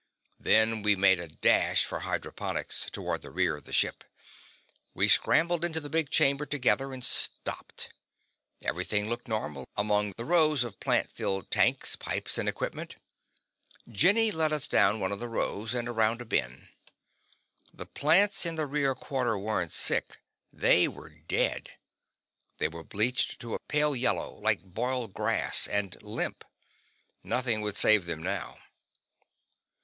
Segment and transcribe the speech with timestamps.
[0.39, 4.03] Then we made a dash for hydroponics, toward the rear of the ship.
[4.95, 7.91] We scrambled into the big chamber together, and stopped.
[8.63, 12.95] Everything looked normal among the rows of plant filled tanks, pipes and equipment.
[13.87, 16.69] Jenny led us down one of the rows and around a bend.
[17.71, 20.17] The plants in the rear quarter weren't sick
[20.51, 21.73] they were dead.
[22.57, 26.43] They were bleached to a pale yellow, like boiled grass, and limp.
[27.23, 28.57] Nothing would save them now.